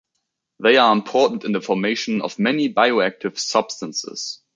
They 0.59 0.77
are 0.77 0.93
important 0.93 1.43
in 1.43 1.51
the 1.51 1.61
formation 1.61 2.23
of 2.23 2.39
many 2.39 2.73
bioactive 2.73 3.37
substances. 3.37 4.41